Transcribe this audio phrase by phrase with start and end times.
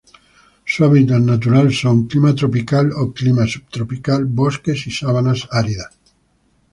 [0.65, 5.91] Su hábitat natural son: Clima tropical o Clima subtropical, bosques y sabanas áridas.